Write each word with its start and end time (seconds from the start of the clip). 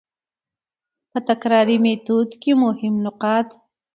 په 1.11 1.19
تکراري 1.29 1.77
ميتود 1.83 2.29
کي 2.41 2.51
مهم 2.63 2.95
نقاط: 3.05 3.47